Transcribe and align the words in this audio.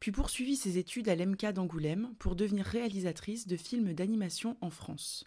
puis 0.00 0.12
poursuivi 0.12 0.56
ses 0.56 0.78
études 0.78 1.08
à 1.08 1.14
l'EMCA 1.14 1.52
d'Angoulême 1.52 2.14
pour 2.18 2.36
devenir 2.36 2.64
réalisatrice 2.66 3.46
de 3.46 3.56
films 3.56 3.92
d'animation 3.92 4.56
en 4.60 4.70
France. 4.70 5.24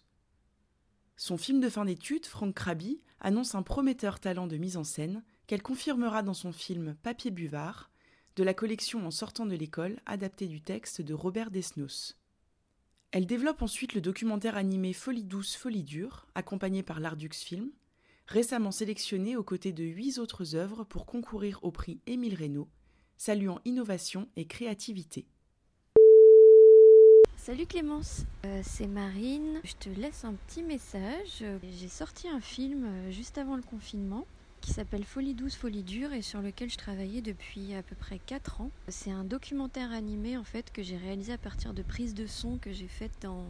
Son 1.16 1.36
film 1.36 1.60
de 1.60 1.68
fin 1.68 1.84
d'études, 1.84 2.26
Franck 2.26 2.54
Krabi, 2.54 3.02
annonce 3.20 3.54
un 3.54 3.62
prometteur 3.62 4.20
talent 4.20 4.46
de 4.46 4.56
mise 4.56 4.76
en 4.76 4.84
scène 4.84 5.22
qu'elle 5.46 5.62
confirmera 5.62 6.22
dans 6.22 6.34
son 6.34 6.52
film 6.52 6.94
Papier 7.02 7.30
Buvard, 7.30 7.90
de 8.36 8.44
la 8.44 8.54
collection 8.54 9.06
En 9.06 9.10
sortant 9.10 9.44
de 9.44 9.56
l'école, 9.56 10.00
adapté 10.06 10.46
du 10.46 10.62
texte 10.62 11.02
de 11.02 11.12
Robert 11.12 11.50
Desnos. 11.50 12.16
Elle 13.12 13.26
développe 13.26 13.60
ensuite 13.60 13.94
le 13.94 14.00
documentaire 14.00 14.56
animé 14.56 14.92
Folie 14.92 15.24
douce, 15.24 15.56
folie 15.56 15.82
dure, 15.82 16.26
accompagné 16.34 16.82
par 16.82 17.00
l'Ardux 17.00 17.34
Film, 17.34 17.70
récemment 18.26 18.70
sélectionné 18.70 19.36
aux 19.36 19.42
côtés 19.42 19.72
de 19.72 19.82
huit 19.82 20.18
autres 20.18 20.54
œuvres 20.54 20.84
pour 20.84 21.04
concourir 21.04 21.58
au 21.62 21.72
prix 21.72 22.00
Émile 22.06 22.36
Reynaud, 22.36 22.68
saluant 23.20 23.60
innovation 23.66 24.28
et 24.36 24.46
créativité. 24.46 25.26
Salut 27.36 27.66
Clémence, 27.66 28.24
euh, 28.46 28.62
c'est 28.64 28.86
Marine. 28.86 29.60
Je 29.62 29.74
te 29.74 29.90
laisse 29.90 30.24
un 30.24 30.32
petit 30.32 30.62
message. 30.62 31.44
J'ai 31.78 31.88
sorti 31.88 32.28
un 32.28 32.40
film 32.40 32.86
euh, 32.86 33.10
juste 33.10 33.36
avant 33.36 33.56
le 33.56 33.62
confinement 33.62 34.26
qui 34.62 34.72
s'appelle 34.72 35.04
Folie 35.04 35.34
douce, 35.34 35.54
folie 35.54 35.82
dure 35.82 36.14
et 36.14 36.22
sur 36.22 36.40
lequel 36.40 36.70
je 36.70 36.78
travaillais 36.78 37.20
depuis 37.20 37.74
à 37.74 37.82
peu 37.82 37.94
près 37.94 38.18
4 38.18 38.62
ans. 38.62 38.70
C'est 38.88 39.10
un 39.10 39.24
documentaire 39.24 39.92
animé 39.92 40.38
en 40.38 40.44
fait 40.44 40.72
que 40.72 40.82
j'ai 40.82 40.96
réalisé 40.96 41.34
à 41.34 41.38
partir 41.38 41.74
de 41.74 41.82
prises 41.82 42.14
de 42.14 42.26
son 42.26 42.56
que 42.56 42.72
j'ai 42.72 42.88
faites 42.88 43.20
dans 43.20 43.44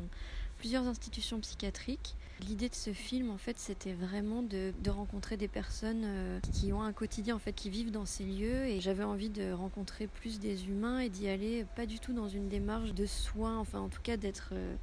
plusieurs 0.60 0.86
institutions 0.86 1.40
psychiatriques. 1.40 2.16
L'idée 2.46 2.68
de 2.68 2.74
ce 2.74 2.92
film, 2.92 3.30
en 3.30 3.38
fait, 3.38 3.58
c'était 3.58 3.94
vraiment 3.94 4.42
de, 4.42 4.72
rencontrer 4.88 5.38
des 5.38 5.48
personnes 5.48 6.02
euh, 6.04 6.38
qui 6.52 6.70
ont 6.74 6.82
un 6.82 6.92
quotidien, 6.92 7.34
en 7.36 7.38
fait, 7.38 7.54
qui 7.54 7.70
vivent 7.70 7.90
dans 7.90 8.04
ces 8.04 8.24
lieux. 8.24 8.66
Et 8.66 8.78
j'avais 8.82 9.02
envie 9.02 9.30
de 9.30 9.52
rencontrer 9.52 10.06
plus 10.06 10.38
des 10.38 10.66
humains 10.68 11.00
et 11.00 11.08
d'y 11.08 11.28
aller 11.28 11.64
pas 11.76 11.86
du 11.86 11.98
tout 11.98 12.12
dans 12.12 12.28
une 12.28 12.48
démarche 12.48 12.92
de 12.92 13.06
soins, 13.06 13.58
enfin, 13.58 13.80
en 13.80 13.88
tout 13.88 14.02
cas, 14.02 14.18
d'être 14.18 14.50
euh, 14.52 14.74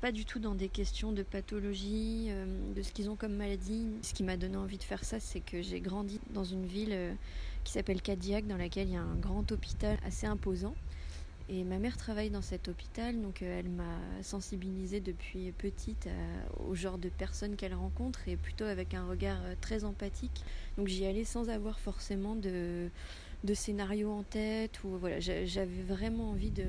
pas 0.00 0.12
du 0.12 0.24
tout 0.24 0.38
dans 0.38 0.54
des 0.54 0.70
questions 0.70 1.12
de 1.12 1.22
pathologie, 1.22 2.28
euh, 2.30 2.46
de 2.74 2.80
ce 2.80 2.90
qu'ils 2.90 3.10
ont 3.10 3.16
comme 3.16 3.34
maladie. 3.34 3.88
Ce 4.00 4.14
qui 4.14 4.22
m'a 4.22 4.38
donné 4.38 4.56
envie 4.56 4.78
de 4.78 4.82
faire 4.82 5.04
ça, 5.04 5.20
c'est 5.20 5.40
que 5.40 5.60
j'ai 5.60 5.80
grandi 5.80 6.20
dans 6.30 6.44
une 6.44 6.64
ville 6.64 6.96
qui 7.64 7.72
s'appelle 7.72 8.00
Cadillac, 8.00 8.46
dans 8.46 8.56
laquelle 8.56 8.88
il 8.88 8.94
y 8.94 8.96
a 8.96 9.02
un 9.02 9.16
grand 9.16 9.52
hôpital 9.52 9.98
assez 10.06 10.26
imposant. 10.26 10.74
Et 11.48 11.64
ma 11.64 11.78
mère 11.78 11.96
travaille 11.96 12.30
dans 12.30 12.42
cet 12.42 12.68
hôpital, 12.68 13.20
donc 13.20 13.42
euh, 13.42 13.58
elle 13.58 13.68
m'a 13.68 14.22
sensibilisée 14.22 15.00
depuis 15.00 15.52
petite 15.52 16.08
au 16.66 16.74
genre 16.74 16.98
de 16.98 17.08
personnes 17.08 17.56
qu'elle 17.56 17.74
rencontre 17.74 18.28
et 18.28 18.36
plutôt 18.36 18.64
avec 18.64 18.94
un 18.94 19.06
regard 19.06 19.38
euh, 19.44 19.54
très 19.60 19.84
empathique. 19.84 20.44
Donc 20.78 20.88
j'y 20.88 21.04
allais 21.04 21.24
sans 21.24 21.48
avoir 21.50 21.80
forcément 21.80 22.36
de, 22.36 22.88
de 23.44 23.54
scénario 23.54 24.10
en 24.10 24.22
tête 24.22 24.82
ou 24.84 24.96
voilà, 24.98 25.20
j'avais 25.20 25.82
vraiment 25.86 26.30
envie 26.30 26.50
de, 26.50 26.66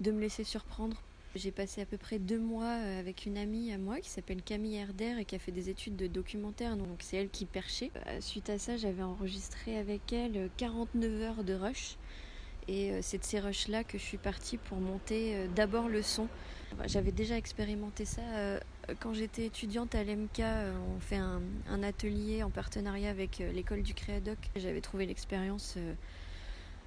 de 0.00 0.10
me 0.10 0.20
laisser 0.20 0.44
surprendre. 0.44 1.00
J'ai 1.34 1.50
passé 1.50 1.82
à 1.82 1.86
peu 1.86 1.98
près 1.98 2.18
deux 2.18 2.38
mois 2.38 2.64
euh, 2.64 3.00
avec 3.00 3.26
une 3.26 3.38
amie 3.38 3.72
à 3.72 3.78
moi 3.78 4.00
qui 4.00 4.10
s'appelle 4.10 4.42
Camille 4.42 4.76
Herder 4.76 5.16
et 5.18 5.24
qui 5.24 5.34
a 5.34 5.38
fait 5.38 5.52
des 5.52 5.70
études 5.70 5.96
de 5.96 6.06
documentaire, 6.06 6.76
donc 6.76 6.98
c'est 7.00 7.16
elle 7.16 7.30
qui 7.30 7.46
perchait. 7.46 7.90
Suite 8.20 8.50
à 8.50 8.58
ça, 8.58 8.76
j'avais 8.76 9.02
enregistré 9.02 9.78
avec 9.78 10.12
elle 10.12 10.50
49 10.56 11.22
heures 11.22 11.44
de 11.44 11.54
rush. 11.54 11.96
Et 12.68 12.90
euh, 12.90 12.98
c'est 13.00 13.18
de 13.18 13.24
ces 13.24 13.40
rushs-là 13.40 13.82
que 13.82 13.96
je 13.98 14.02
suis 14.02 14.18
partie 14.18 14.58
pour 14.58 14.78
monter 14.78 15.34
euh, 15.34 15.46
d'abord 15.54 15.88
le 15.88 16.02
son. 16.02 16.28
J'avais 16.86 17.12
déjà 17.12 17.36
expérimenté 17.36 18.04
ça 18.04 18.20
euh, 18.20 18.60
quand 19.00 19.14
j'étais 19.14 19.46
étudiante 19.46 19.94
à 19.94 20.04
l'EMK. 20.04 20.42
On 20.96 21.00
fait 21.00 21.16
un, 21.16 21.40
atelier 21.82 22.42
en 22.42 22.50
partenariat 22.50 23.08
avec 23.08 23.38
l'école 23.38 23.82
du 23.82 23.94
Créadoc. 23.94 24.38
J'avais 24.54 24.82
trouvé 24.82 25.06
l'expérience 25.06 25.78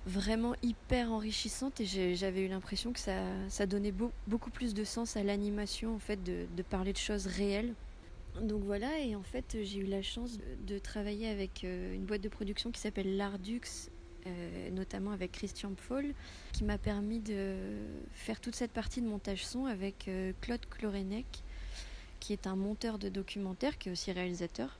vraiment 0.05 0.53
hyper 0.61 1.11
enrichissante 1.11 1.79
et 1.81 1.85
j'avais 2.15 2.45
eu 2.45 2.47
l'impression 2.47 2.93
que 2.93 2.99
ça, 2.99 3.65
donnait 3.65 3.93
beaucoup 4.27 4.51
plus 4.51 4.75
de 4.75 4.83
sens 4.83 5.17
à 5.17 5.23
l'animation, 5.23 5.95
en 5.95 5.99
fait, 5.99 6.23
de, 6.23 6.45
parler 6.69 6.93
de 6.93 6.97
choses 6.97 7.25
réelles. 7.25 7.73
Donc 8.39 8.63
voilà, 8.63 8.99
et 8.99 9.15
en 9.15 9.23
fait, 9.23 9.57
j'ai 9.63 9.79
eu 9.79 9.87
la 9.87 10.03
chance 10.03 10.37
de, 10.37 10.75
de 10.75 10.79
travailler 10.79 11.27
avec 11.27 11.63
une 11.63 12.05
boîte 12.05 12.21
de 12.21 12.29
production 12.29 12.71
qui 12.71 12.79
s'appelle 12.79 13.17
L'Ardux 13.17 13.89
euh, 14.27 14.69
notamment 14.71 15.11
avec 15.11 15.31
Christian 15.31 15.73
Paul, 15.87 16.13
qui 16.53 16.63
m'a 16.63 16.77
permis 16.77 17.19
de 17.19 17.55
faire 18.13 18.39
toute 18.39 18.55
cette 18.55 18.71
partie 18.71 19.01
de 19.01 19.07
montage 19.07 19.45
son 19.45 19.65
avec 19.65 20.07
euh, 20.07 20.33
Claude 20.41 20.65
Clorenec, 20.69 21.25
qui 22.19 22.33
est 22.33 22.47
un 22.47 22.55
monteur 22.55 22.99
de 22.99 23.09
documentaire, 23.09 23.77
qui 23.77 23.89
est 23.89 23.91
aussi 23.91 24.11
réalisateur, 24.11 24.77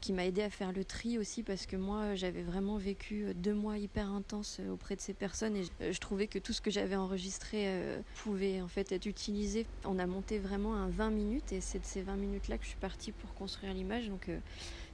qui 0.00 0.12
m'a 0.12 0.26
aidé 0.26 0.42
à 0.42 0.50
faire 0.50 0.72
le 0.72 0.84
tri 0.84 1.16
aussi 1.18 1.42
parce 1.42 1.64
que 1.64 1.76
moi 1.76 2.14
j'avais 2.16 2.42
vraiment 2.42 2.76
vécu 2.76 3.24
euh, 3.24 3.34
deux 3.34 3.54
mois 3.54 3.78
hyper 3.78 4.10
intenses 4.10 4.60
auprès 4.70 4.96
de 4.96 5.00
ces 5.00 5.14
personnes 5.14 5.56
et 5.56 5.92
je, 5.92 6.00
trouvais 6.00 6.26
que 6.26 6.38
tout 6.38 6.52
ce 6.52 6.60
que 6.60 6.70
j'avais 6.70 6.96
enregistré 6.96 7.68
pouvait 8.16 8.60
en 8.60 8.68
fait 8.68 8.92
être 8.92 9.06
utilisé. 9.06 9.66
On 9.84 9.98
a 9.98 10.06
monté 10.06 10.38
vraiment 10.38 10.74
un 10.74 10.88
20 10.88 11.10
minutes 11.10 11.52
et 11.52 11.60
c'est 11.60 11.78
de 11.78 11.86
ces 11.86 12.02
20 12.02 12.16
minutes 12.16 12.48
là 12.48 12.58
que 12.58 12.64
je 12.64 12.70
suis 12.70 12.78
partie 12.78 13.12
pour 13.12 13.32
construire 13.34 13.72
l'image 13.72 14.08
donc 14.08 14.28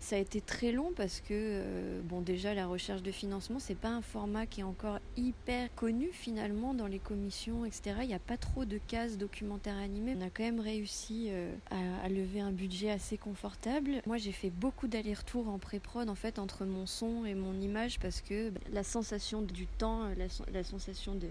ça 0.01 0.17
a 0.17 0.19
été 0.19 0.41
très 0.41 0.73
long 0.73 0.93
parce 0.97 1.21
que, 1.21 1.31
euh, 1.33 2.01
bon, 2.03 2.21
déjà, 2.21 2.55
la 2.55 2.67
recherche 2.67 3.03
de 3.03 3.11
financement, 3.11 3.59
c'est 3.59 3.75
pas 3.75 3.89
un 3.89 4.03
format 4.03 4.47
qui 4.47 4.61
est 4.61 4.65
encore 4.65 5.01
hyper 5.17 5.75
connu 5.75 6.11
finalement 6.13 6.75
dans 6.75 6.87
les 6.87 6.99
commissions, 6.99 7.65
etc. 7.65 7.97
Il 8.03 8.09
n'y 8.09 8.15
a 8.15 8.21
pas 8.21 8.37
trop 8.37 8.65
de 8.65 8.79
cases 8.79 9.19
documentaires 9.19 9.77
animés. 9.77 10.15
On 10.17 10.23
a 10.23 10.31
quand 10.31 10.45
même 10.45 10.61
réussi 10.61 11.29
euh, 11.31 11.53
à, 11.71 12.09
lever 12.09 12.41
un 12.41 12.53
budget 12.53 12.91
assez 12.91 13.19
confortable. 13.19 14.03
Moi, 14.07 14.19
j'ai 14.19 14.33
fait 14.33 14.51
beaucoup 14.51 14.87
d'allers-retours 14.87 15.49
en 15.49 15.59
pré-prod 15.59 16.09
en 16.09 16.15
fait 16.15 16.39
entre 16.39 16.65
mon 16.65 16.87
son 16.87 17.25
et 17.25 17.35
mon 17.35 17.61
image 17.61 17.99
parce 17.99 18.21
que 18.21 18.51
bah, 18.51 18.61
la 18.73 18.85
sensation 18.85 19.43
du 19.43 19.67
temps, 19.67 20.09
la 20.53 20.65
sensation 20.65 21.15
de 21.15 21.29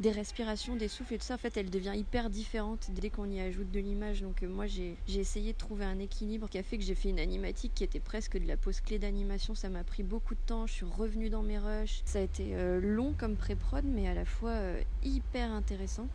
des 0.00 0.10
respirations, 0.10 0.76
des 0.76 0.88
souffles 0.88 1.14
et 1.14 1.18
tout 1.18 1.24
ça, 1.24 1.34
en 1.34 1.38
fait, 1.38 1.56
elle 1.58 1.68
devient 1.68 1.92
hyper 1.94 2.30
différente 2.30 2.88
dès 2.90 3.10
qu'on 3.10 3.30
y 3.30 3.38
ajoute 3.38 3.70
de 3.70 3.80
l'image. 3.80 4.22
Donc, 4.22 4.42
euh, 4.42 4.48
moi, 4.48 4.66
j'ai 4.66 4.96
essayé 5.06 5.52
de 5.52 5.58
trouver 5.58 5.84
un 5.84 5.98
équilibre 5.98 6.48
qui 6.48 6.58
a 6.58 6.62
fait 6.62 6.78
que 6.78 6.84
j'ai 6.84 6.94
fait 6.94 7.10
une 7.10 7.20
animatique 7.20 7.72
qui 7.74 7.84
était 7.84 8.00
presque 8.00 8.38
de 8.38 8.48
la 8.48 8.56
pause 8.56 8.80
clé 8.80 8.98
d'animation. 8.98 9.54
Ça 9.54 9.68
m'a 9.68 9.84
pris 9.84 10.02
beaucoup 10.02 10.34
de 10.34 10.40
temps. 10.46 10.66
Je 10.66 10.72
suis 10.72 10.86
revenue 10.86 11.28
dans 11.28 11.42
mes 11.42 11.58
rushs. 11.58 12.00
Ça 12.06 12.18
a 12.18 12.22
été 12.22 12.54
euh, 12.54 12.80
long 12.80 13.14
comme 13.18 13.36
pré-prod, 13.36 13.84
mais 13.84 14.08
à 14.08 14.14
la 14.14 14.24
fois 14.24 14.52
euh, 14.52 14.82
hyper 15.04 15.52
intéressant. 15.52 16.08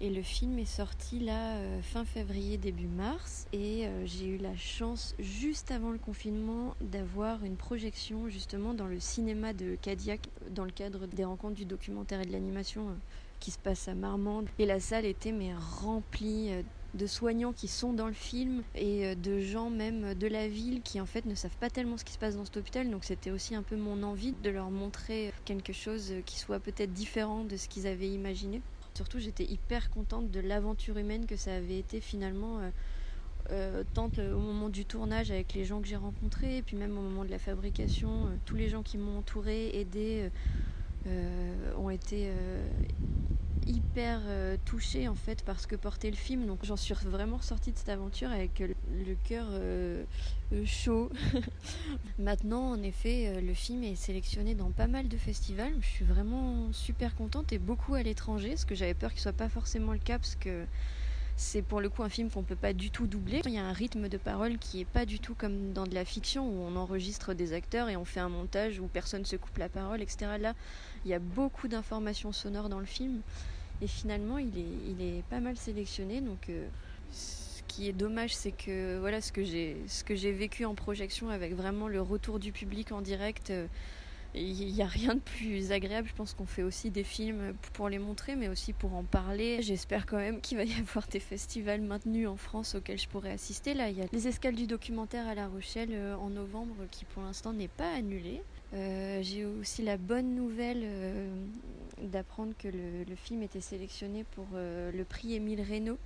Et 0.00 0.08
le 0.08 0.22
film 0.22 0.58
est 0.58 0.64
sorti 0.64 1.20
là 1.20 1.58
fin 1.82 2.06
février, 2.06 2.56
début 2.56 2.86
mars. 2.86 3.46
Et 3.52 3.86
j'ai 4.06 4.26
eu 4.26 4.38
la 4.38 4.56
chance, 4.56 5.14
juste 5.18 5.70
avant 5.70 5.90
le 5.90 5.98
confinement, 5.98 6.74
d'avoir 6.80 7.44
une 7.44 7.56
projection 7.56 8.28
justement 8.28 8.72
dans 8.72 8.86
le 8.86 8.98
cinéma 8.98 9.52
de 9.52 9.76
Cadillac, 9.80 10.20
dans 10.50 10.64
le 10.64 10.70
cadre 10.70 11.06
des 11.06 11.24
rencontres 11.24 11.56
du 11.56 11.66
documentaire 11.66 12.20
et 12.22 12.24
de 12.24 12.32
l'animation 12.32 12.96
qui 13.40 13.50
se 13.50 13.58
passe 13.58 13.88
à 13.88 13.94
Marmande. 13.94 14.48
Et 14.58 14.66
la 14.66 14.78
salle 14.78 15.06
était 15.06 15.32
mais 15.32 15.52
remplie 15.54 16.52
euh, 16.52 16.62
de 16.94 17.06
soignants 17.06 17.52
qui 17.52 17.68
sont 17.68 17.92
dans 17.92 18.06
le 18.06 18.12
film 18.12 18.62
et 18.74 19.06
euh, 19.06 19.14
de 19.14 19.40
gens 19.40 19.70
même 19.70 20.14
de 20.14 20.26
la 20.26 20.46
ville 20.46 20.82
qui 20.82 21.00
en 21.00 21.06
fait 21.06 21.24
ne 21.24 21.34
savent 21.34 21.56
pas 21.58 21.70
tellement 21.70 21.96
ce 21.96 22.04
qui 22.04 22.12
se 22.12 22.18
passe 22.18 22.36
dans 22.36 22.44
cet 22.44 22.58
hôpital. 22.58 22.88
Donc 22.90 23.04
c'était 23.04 23.30
aussi 23.30 23.54
un 23.54 23.62
peu 23.62 23.76
mon 23.76 24.02
envie 24.02 24.34
de 24.42 24.50
leur 24.50 24.70
montrer 24.70 25.32
quelque 25.44 25.72
chose 25.72 26.12
qui 26.26 26.38
soit 26.38 26.60
peut-être 26.60 26.92
différent 26.92 27.44
de 27.44 27.56
ce 27.56 27.68
qu'ils 27.68 27.86
avaient 27.86 28.10
imaginé. 28.10 28.60
Surtout 29.00 29.18
j'étais 29.18 29.44
hyper 29.44 29.88
contente 29.88 30.30
de 30.30 30.40
l'aventure 30.40 30.98
humaine 30.98 31.24
que 31.24 31.34
ça 31.34 31.54
avait 31.54 31.78
été 31.78 32.02
finalement. 32.02 32.60
Euh, 33.50 33.82
tant 33.94 34.10
au 34.18 34.38
moment 34.38 34.68
du 34.68 34.84
tournage 34.84 35.30
avec 35.30 35.54
les 35.54 35.64
gens 35.64 35.80
que 35.80 35.88
j'ai 35.88 35.96
rencontrés, 35.96 36.62
puis 36.66 36.76
même 36.76 36.98
au 36.98 37.00
moment 37.00 37.24
de 37.24 37.30
la 37.30 37.38
fabrication, 37.38 38.26
tous 38.44 38.56
les 38.56 38.68
gens 38.68 38.82
qui 38.82 38.98
m'ont 38.98 39.16
entouré, 39.16 39.70
aidé, 39.80 40.28
ont 41.78 41.88
été 41.88 42.30
hyper 43.70 44.20
euh, 44.26 44.56
touchée 44.64 45.08
en 45.08 45.14
fait 45.14 45.42
par 45.44 45.60
ce 45.60 45.66
que 45.66 45.76
portait 45.76 46.10
le 46.10 46.16
film. 46.16 46.46
Donc 46.46 46.64
j'en 46.64 46.76
suis 46.76 46.94
vraiment 46.94 47.38
ressortie 47.38 47.72
de 47.72 47.78
cette 47.78 47.88
aventure 47.88 48.30
avec 48.30 48.58
le 48.60 49.14
cœur 49.24 49.46
euh, 49.50 50.04
euh, 50.52 50.64
chaud. 50.66 51.10
Maintenant, 52.18 52.70
en 52.70 52.82
effet, 52.82 53.40
le 53.40 53.54
film 53.54 53.84
est 53.84 53.94
sélectionné 53.94 54.54
dans 54.54 54.70
pas 54.70 54.86
mal 54.86 55.08
de 55.08 55.16
festivals. 55.16 55.74
Je 55.80 55.88
suis 55.88 56.04
vraiment 56.04 56.72
super 56.72 57.14
contente 57.14 57.52
et 57.52 57.58
beaucoup 57.58 57.94
à 57.94 58.02
l'étranger, 58.02 58.50
parce 58.50 58.64
que 58.64 58.74
j'avais 58.74 58.94
peur 58.94 59.12
qu'il 59.12 59.20
soit 59.20 59.32
pas 59.32 59.48
forcément 59.48 59.92
le 59.92 59.98
cas, 59.98 60.18
parce 60.18 60.36
que 60.36 60.64
c'est 61.36 61.62
pour 61.62 61.80
le 61.80 61.88
coup 61.88 62.02
un 62.02 62.10
film 62.10 62.28
qu'on 62.30 62.42
peut 62.42 62.54
pas 62.54 62.74
du 62.74 62.90
tout 62.90 63.06
doubler. 63.06 63.40
Il 63.46 63.52
y 63.52 63.58
a 63.58 63.64
un 63.64 63.72
rythme 63.72 64.08
de 64.08 64.18
parole 64.18 64.58
qui 64.58 64.80
est 64.80 64.84
pas 64.84 65.06
du 65.06 65.20
tout 65.20 65.34
comme 65.34 65.72
dans 65.72 65.86
de 65.86 65.94
la 65.94 66.04
fiction 66.04 66.46
où 66.46 66.60
on 66.60 66.76
enregistre 66.76 67.32
des 67.32 67.54
acteurs 67.54 67.88
et 67.88 67.96
on 67.96 68.04
fait 68.04 68.20
un 68.20 68.28
montage 68.28 68.78
où 68.78 68.86
personne 68.86 69.24
se 69.24 69.36
coupe 69.36 69.56
la 69.56 69.70
parole, 69.70 70.02
etc. 70.02 70.32
Là, 70.38 70.54
il 71.04 71.10
y 71.10 71.14
a 71.14 71.18
beaucoup 71.18 71.66
d'informations 71.66 72.32
sonores 72.32 72.68
dans 72.68 72.78
le 72.78 72.84
film 72.84 73.22
et 73.82 73.86
finalement 73.86 74.38
il 74.38 74.58
est, 74.58 75.22
pas 75.28 75.40
mal 75.40 75.56
sélectionné. 75.56 76.20
Donc 76.20 76.48
euh, 76.48 76.66
ce 77.12 77.62
qui 77.68 77.88
est 77.88 77.92
dommage, 77.92 78.34
c'est 78.34 78.52
que 78.52 78.98
voilà 78.98 79.20
ce 79.20 79.32
que 79.32 79.44
j'ai 79.44 80.32
vécu 80.32 80.64
en 80.64 80.74
projection 80.74 81.30
avec 81.30 81.54
vraiment 81.54 81.88
le 81.88 82.00
retour 82.00 82.38
du 82.38 82.52
public 82.52 82.92
en 82.92 83.00
direct. 83.00 83.50
Euh, 83.50 83.66
il 84.34 84.72
n'y 84.72 84.82
a 84.82 84.86
rien 84.86 85.14
de 85.14 85.20
plus 85.20 85.72
agréable. 85.72 86.08
Je 86.08 86.14
pense 86.14 86.34
qu'on 86.34 86.46
fait 86.46 86.62
aussi 86.62 86.90
des 86.90 87.02
films 87.02 87.54
pour 87.72 87.88
les 87.88 87.98
montrer, 87.98 88.36
mais 88.36 88.48
aussi 88.48 88.72
pour 88.72 88.94
en 88.94 89.02
parler. 89.02 89.60
J'espère 89.60 90.06
quand 90.06 90.18
même 90.18 90.40
qu'il 90.40 90.56
va 90.56 90.64
y 90.64 90.74
avoir 90.78 91.08
des 91.08 91.20
festivals 91.20 91.80
maintenus 91.80 92.28
en 92.28 92.36
France 92.36 92.76
auxquels 92.76 92.98
je 92.98 93.08
pourrais 93.08 93.32
assister. 93.32 93.74
Là, 93.74 93.88
il 93.90 93.98
y 93.98 94.02
a 94.02 94.06
les 94.12 94.28
escales 94.28 94.54
du 94.54 94.66
documentaire 94.66 95.26
à 95.26 95.34
La 95.34 95.48
Rochelle 95.48 95.90
euh, 95.92 96.14
en 96.16 96.30
novembre 96.30 96.76
qui 96.90 97.04
pour 97.06 97.22
l'instant 97.22 97.52
n'est 97.52 97.68
pas 97.68 97.92
annulé. 97.92 98.42
Euh, 98.72 99.20
j'ai 99.22 99.44
aussi 99.44 99.82
la 99.82 99.96
bonne 99.96 100.36
nouvelle 100.36 100.84
d'apprendre 102.02 102.54
que 102.58 102.68
le, 102.68 103.16
film 103.16 103.42
était 103.42 103.60
sélectionné 103.60 104.24
pour 104.24 104.46
le 104.54 105.04
prix 105.04 105.34
Émile 105.34 105.62
Reynaud. 105.62 105.98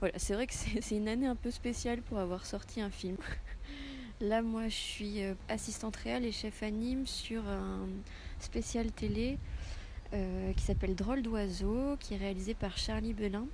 Voilà, 0.00 0.18
c'est 0.18 0.34
vrai 0.34 0.46
que 0.46 0.54
c'est 0.54 0.96
une 0.96 1.08
année 1.08 1.26
un 1.26 1.36
peu 1.36 1.50
spéciale 1.50 2.02
pour 2.02 2.18
avoir 2.18 2.46
sorti 2.46 2.80
un 2.80 2.90
film. 2.90 3.16
Là, 4.20 4.42
moi, 4.42 4.68
je 4.68 4.74
suis 4.74 5.22
euh, 5.22 5.34
assistante 5.48 5.96
réelle 5.96 6.24
et 6.24 6.32
chef 6.32 6.62
anime 6.62 7.06
sur 7.06 7.46
un 7.48 7.88
spécial 8.38 8.92
télé 8.92 9.38
euh, 10.12 10.52
qui 10.52 10.62
s'appelle 10.62 10.94
Drôle 10.94 11.22
d'oiseau, 11.22 11.96
qui 11.98 12.14
est 12.14 12.16
réalisé 12.16 12.54
par 12.54 12.78
Charlie 12.78 13.12
Belin, 13.12 13.46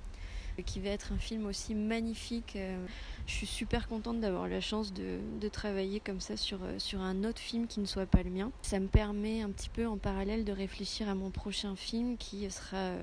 qui 0.61 0.79
va 0.79 0.89
être 0.89 1.13
un 1.13 1.17
film 1.17 1.45
aussi 1.45 1.75
magnifique. 1.75 2.53
Euh. 2.55 2.85
Je 3.27 3.33
suis 3.33 3.47
super 3.47 3.87
contente 3.87 4.19
d'avoir 4.19 4.47
la 4.47 4.61
chance 4.61 4.93
de, 4.93 5.47
travailler 5.49 5.99
comme 5.99 6.19
ça 6.19 6.37
sur, 6.37 6.59
sur 6.77 7.01
un 7.01 7.23
autre 7.23 7.39
film 7.39 7.67
qui 7.67 7.79
ne 7.79 7.85
soit 7.85 8.05
pas 8.05 8.23
le 8.23 8.29
mien. 8.29 8.51
Ça 8.61 8.79
me 8.79 8.87
permet 8.87 9.41
un 9.41 9.49
petit 9.49 9.69
peu 9.69 9.85
en 9.85 9.97
parallèle 9.97 10.43
de 10.43 10.51
réfléchir 10.51 11.07
à 11.07 11.15
mon 11.15 11.29
prochain 11.29 11.75
film 11.75 12.17
qui 12.17 12.49
sera 12.49 12.93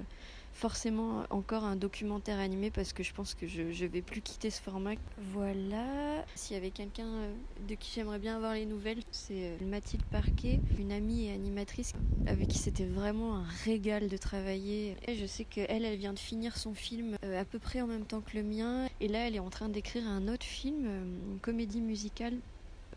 forcément 0.59 1.23
encore 1.31 1.63
un 1.63 1.77
documentaire 1.77 2.41
animé 2.41 2.71
parce 2.71 2.93
que 2.93 3.05
je 3.05 3.15
pense 3.15 3.35
que 3.35 3.47
je, 3.47 3.71
je 3.71 3.87
vais 3.87 4.03
plus 4.03 4.21
quitter 4.21 4.51
ce 4.51 4.61
format. 4.61 4.95
Voilà. 5.33 6.25
S'il 6.35 6.55
y 6.55 6.57
avait 6.57 6.73
quelqu'un 6.73 7.07
euh, 7.07 7.35
de 7.69 7.75
qui 7.77 7.93
j'aimerais 7.95 8.19
bien 8.19 8.37
avoir 8.37 8.55
les 8.55 8.67
nouvelles, 8.67 9.03
c'est 9.13 9.35
euh, 9.35 9.57
Mathilde 9.65 10.03
Parquet, 10.11 10.59
une 10.79 10.91
amie 10.91 11.27
et 11.27 11.33
animatrice 11.33 11.93
avec 12.27 12.49
qui 12.49 12.59
c'était 12.59 12.87
vraiment 12.87 13.37
un 13.37 13.45
régal 13.65 14.09
de 14.09 14.17
travailler. 14.17 14.97
Et 15.07 15.15
je 15.15 15.27
sais 15.27 15.45
qu'elle, 15.45 15.85
elle 15.85 15.97
vient 15.97 16.13
de 16.13 16.19
finir 16.19 16.57
son 16.57 16.75
film 16.75 17.17
euh, 17.25 17.41
à 17.41 17.45
peu 17.45 17.61
près 17.61 17.81
en 17.81 17.87
même 17.87 18.05
temps 18.05 18.21
que 18.21 18.37
le 18.37 18.43
mien. 18.43 18.89
Et 19.01 19.07
là, 19.07 19.29
elle 19.29 19.37
est 19.37 19.41
en 19.41 19.51
train 19.51 19.69
d'écrire 19.69 20.09
un 20.09 20.27
autre 20.27 20.47
film, 20.47 20.87
une 21.31 21.39
comédie 21.39 21.81
musicale. 21.81 22.35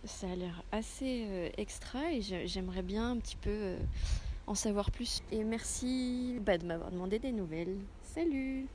Ça 0.03 0.31
a 0.31 0.35
l'air 0.35 0.63
assez 0.71 1.51
extra 1.57 2.11
et 2.11 2.21
j'aimerais 2.21 2.81
bien 2.81 3.11
un 3.11 3.17
petit 3.17 3.35
peu 3.35 3.75
en 4.51 4.55
savoir 4.55 4.91
plus. 4.91 5.23
Et 5.31 5.43
merci 5.43 6.37
bah, 6.45 6.57
de 6.57 6.65
m'avoir 6.65 6.91
demandé 6.91 7.19
des 7.19 7.31
nouvelles. 7.31 7.77
Salut 8.03 8.67